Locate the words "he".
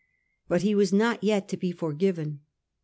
0.63-0.73